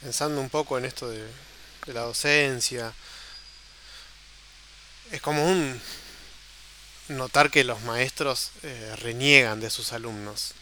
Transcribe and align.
pensando 0.00 0.40
un 0.40 0.50
poco 0.50 0.78
en 0.78 0.84
esto 0.84 1.08
de, 1.08 1.26
la 1.86 2.02
docencia, 2.02 2.92
es 5.10 5.22
común 5.22 5.80
notar 7.08 7.50
que 7.50 7.64
los 7.64 7.80
maestros 7.80 8.50
eh, 8.62 8.94
reniegan 8.98 9.60
de 9.60 9.70
sus 9.70 9.92
alumnos, 9.92 10.52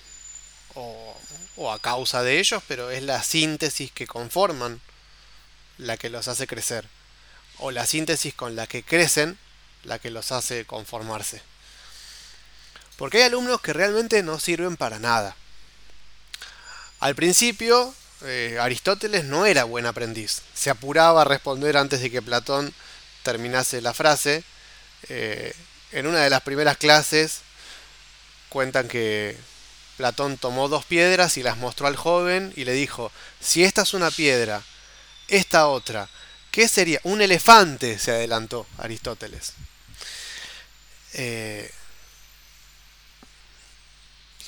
o, 0.75 1.19
o 1.57 1.72
a 1.72 1.80
causa 1.80 2.22
de 2.22 2.38
ellos, 2.38 2.62
pero 2.69 2.91
es 2.91 3.03
la 3.03 3.22
síntesis 3.25 3.91
que 3.91 4.07
conforman 4.07 4.81
la 5.79 5.97
que 5.97 6.11
los 6.11 6.29
hace 6.29 6.47
crecer, 6.47 6.87
o 7.59 7.73
la 7.73 7.87
síntesis 7.87 8.35
con 8.35 8.55
la 8.55 8.67
que 8.67 8.85
crecen 8.85 9.37
la 9.83 9.99
que 9.99 10.11
los 10.11 10.31
hace 10.33 10.65
conformarse. 10.65 11.43
Porque 12.97 13.19
hay 13.19 13.25
alumnos 13.25 13.61
que 13.61 13.73
realmente 13.73 14.23
no 14.23 14.39
sirven 14.39 14.77
para 14.77 14.99
nada. 14.99 15.37
Al 17.01 17.15
principio, 17.15 17.95
eh, 18.23 18.59
Aristóteles 18.60 19.24
no 19.24 19.46
era 19.46 19.64
buen 19.64 19.87
aprendiz. 19.87 20.42
Se 20.55 20.70
apuraba 20.70 21.23
a 21.23 21.24
responder 21.24 21.77
antes 21.77 22.01
de 22.01 22.11
que 22.11 22.23
Platón 22.23 22.73
terminase 23.23 23.80
la 23.80 23.95
frase. 23.95 24.45
Eh, 25.09 25.55
en 25.93 26.07
una 26.07 26.21
de 26.21 26.30
las 26.30 26.43
primeras 26.43 26.77
clases 26.77 27.41
cuentan 28.48 28.88
que 28.88 29.37
Platón 29.97 30.38
tomó 30.38 30.69
dos 30.69 30.84
piedras 30.84 31.37
y 31.37 31.43
las 31.43 31.59
mostró 31.59 31.87
al 31.87 31.97
joven 31.97 32.52
y 32.57 32.65
le 32.65 32.73
dijo, 32.73 33.12
si 33.41 33.65
esta 33.65 33.83
es 33.83 33.95
una 33.95 34.10
piedra, 34.10 34.62
esta 35.29 35.69
otra, 35.69 36.09
¿qué 36.51 36.69
sería? 36.69 37.01
Un 37.02 37.21
elefante, 37.21 37.98
se 37.98 38.12
adelantó 38.12 38.66
Aristóteles. 38.79 39.52
Eh, 41.15 41.71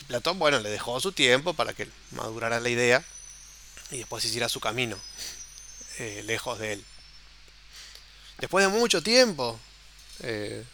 Platón, 0.06 0.38
bueno, 0.38 0.58
le 0.60 0.70
dejó 0.70 1.00
su 1.00 1.12
tiempo 1.12 1.52
para 1.54 1.74
que 1.74 1.88
madurara 2.12 2.60
la 2.60 2.68
idea 2.70 3.04
y 3.90 3.98
después 3.98 4.24
hiciera 4.24 4.48
su 4.48 4.60
camino, 4.60 4.98
eh, 5.98 6.22
lejos 6.26 6.58
de 6.58 6.74
él. 6.74 6.84
Después 8.38 8.64
de 8.64 8.78
mucho 8.78 9.02
tiempo, 9.02 9.58
eh, 10.20 10.64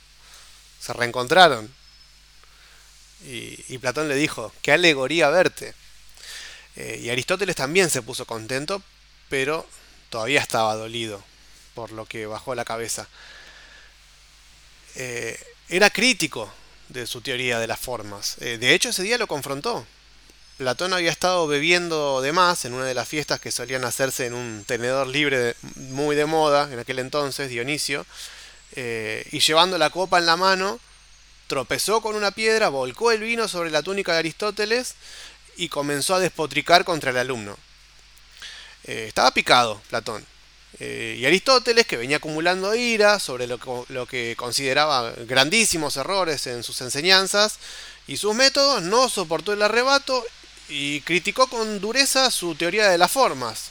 se 0.81 0.93
reencontraron. 0.93 1.73
Y, 3.27 3.79
Platón 3.79 4.09
le 4.09 4.17
dijo, 4.17 4.53
qué 4.61 4.73
alegoría 4.73 5.31
verte. 5.31 5.75
Eh, 6.77 7.01
y 7.03 7.11
Aristóteles 7.11 7.57
también 7.57 7.89
se 7.89 8.03
puso 8.03 8.27
contento, 8.27 8.83
pero 9.31 9.67
todavía 10.11 10.41
estaba 10.41 10.75
dolido 10.75 11.25
por 11.75 11.91
lo 11.91 12.05
que 12.05 12.27
bajó 12.27 12.55
la 12.55 12.65
cabeza. 12.65 13.09
era 14.95 15.91
crítico 15.91 16.53
de 16.89 17.07
su 17.07 17.21
teoría 17.21 17.59
de 17.59 17.67
las 17.67 17.81
formas. 17.81 18.37
De 18.39 18.75
hecho, 18.75 18.91
ese 18.91 19.03
día 19.03 19.19
lo 19.19 19.27
confrontó. 19.27 19.87
Platón 20.57 20.93
había 20.93 21.11
estado 21.11 21.49
bebiendo 21.49 22.21
de 22.21 22.33
más 22.33 22.65
en 22.65 22.75
una 22.75 22.85
de 22.85 22.95
las 22.95 23.09
fiestas 23.09 23.41
que 23.41 23.51
solían 23.51 23.85
hacerse 23.85 24.27
en 24.27 24.35
un 24.35 24.65
tenedor 24.65 25.09
libre 25.09 25.57
muy 25.75 26.15
de 26.15 26.27
moda 26.27 26.73
en 26.73 26.79
aquel 26.79 27.01
entonces, 27.01 27.51
Dionisio, 27.51 28.07
eh, 28.77 29.27
y 29.33 29.41
llevando 29.41 29.79
la 29.79 29.91
copa 29.91 30.19
en 30.19 30.27
la 30.27 30.37
mano, 30.37 30.79
tropezó 31.49 32.01
con 32.01 32.15
una 32.15 32.31
piedra, 32.31 32.69
volcó 32.69 33.11
el 33.11 33.21
vino 33.21 33.49
sobre 33.49 33.71
la 33.71 33.83
túnica 33.83 34.13
de 34.13 34.19
Aristóteles 34.19 34.95
y 35.57 35.69
comenzó 35.69 36.15
a 36.15 36.21
despotricar 36.21 36.85
contra 36.85 37.11
el 37.11 37.19
alumno. 37.19 37.59
Eh, 38.85 39.07
estaba 39.09 39.33
picado 39.33 39.83
Platón. 39.89 40.25
Eh, 40.79 41.17
y 41.19 41.27
Aristóteles, 41.27 41.87
que 41.87 41.97
venía 41.97 42.19
acumulando 42.19 42.75
ira 42.75 43.19
sobre 43.19 43.49
lo, 43.49 43.59
lo, 43.89 44.07
que 44.07 44.35
consideraba 44.37 45.13
grandísimos 45.27 45.97
errores 45.97 46.47
en 46.47 46.63
sus 46.63 46.81
enseñanzas 46.81 47.59
y 48.07 48.17
sus 48.17 48.35
métodos, 48.35 48.83
no 48.83 49.09
soportó 49.09 49.53
el 49.53 49.63
arrebato 49.63 50.25
y 50.69 51.01
criticó 51.03 51.47
con 51.47 51.81
dureza 51.81 52.31
su 52.31 52.55
teoría 52.55 52.89
de 52.89 52.99
las 52.99 53.11
formas, 53.11 53.71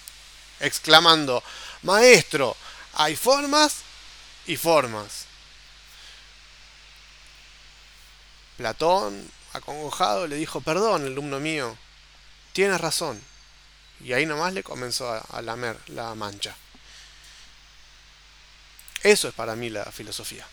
exclamando, 0.60 1.44
Maestro, 1.82 2.56
hay 2.94 3.16
formas 3.16 3.78
y 4.46 4.56
formas. 4.56 5.26
Platón, 8.58 9.30
acongojado, 9.54 10.28
le 10.28 10.36
dijo, 10.36 10.62
perdón, 10.62 11.06
alumno 11.06 11.40
mío, 11.40 11.78
tienes 12.54 12.80
razón. 12.80 13.22
Y 14.00 14.14
ahí 14.14 14.26
nomás 14.26 14.54
le 14.54 14.64
comenzó 14.64 15.10
a 15.12 15.42
lamer 15.42 15.78
la 15.88 16.14
mancha. 16.16 16.56
Eso 19.02 19.28
es 19.28 19.34
para 19.34 19.56
mí 19.56 19.70
la 19.70 19.86
filosofía. 19.86 20.46